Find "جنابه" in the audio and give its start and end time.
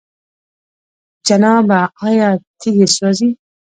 1.27-1.79